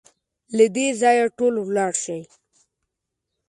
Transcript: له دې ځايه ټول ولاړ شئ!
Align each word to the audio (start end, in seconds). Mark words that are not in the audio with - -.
له 0.57 0.65
دې 0.75 0.87
ځايه 1.01 1.25
ټول 1.37 1.53
ولاړ 1.59 1.91
شئ! 2.03 2.21